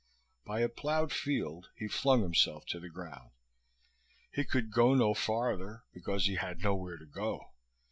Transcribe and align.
By 0.45 0.61
a 0.61 0.67
plowed 0.67 1.13
field 1.13 1.69
he 1.75 1.87
flung 1.87 2.23
himself 2.23 2.65
to 2.69 2.79
the 2.79 2.89
ground. 2.89 3.29
He 4.31 4.43
could 4.43 4.71
go 4.71 4.95
no 4.95 5.13
farther 5.13 5.83
because 5.93 6.25
he 6.25 6.37
had 6.37 6.63
nowhere 6.63 6.97
to 6.97 7.05
go. 7.05 7.51